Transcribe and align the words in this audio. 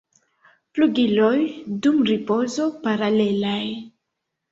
Flugiloj 0.77 1.33
dum 1.83 1.99
ripozo 2.11 2.65
paralelaj. 2.87 3.61